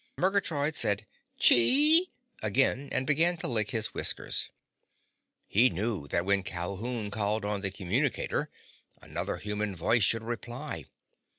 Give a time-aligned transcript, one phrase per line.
[0.17, 1.05] Murgatroyd said
[1.37, 2.11] "Chee!"
[2.41, 4.49] again and began to lick his whiskers.
[5.45, 8.49] He knew that when Calhoun called on the communicator,
[8.99, 10.85] another human voice should reply.